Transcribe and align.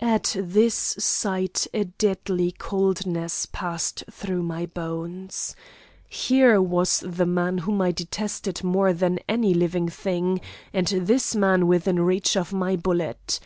At 0.00 0.34
this 0.38 0.74
sight 0.98 1.66
a 1.74 1.84
deadly 1.84 2.52
coldness 2.52 3.44
passed 3.52 4.02
through 4.10 4.42
my 4.42 4.64
bones. 4.64 5.54
Here 6.08 6.58
was 6.58 7.00
the 7.06 7.26
man 7.26 7.58
whom 7.58 7.82
I 7.82 7.92
detested 7.92 8.64
more 8.64 8.94
than 8.94 9.18
any 9.28 9.52
living 9.52 9.90
thing, 9.90 10.40
and 10.72 10.86
this 10.86 11.36
man 11.36 11.66
within 11.66 12.00
reach 12.00 12.34
of 12.34 12.50
my 12.50 12.76
bullet. 12.76 13.40